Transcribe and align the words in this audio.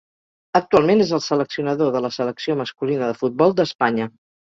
Actualment 0.59 1.03
és 1.03 1.11
el 1.17 1.19
seleccionador 1.25 1.91
de 1.95 2.01
la 2.05 2.11
selecció 2.15 2.55
masculina 2.63 3.11
de 3.13 3.19
futbol 3.21 3.55
d'Espanya. 3.61 4.09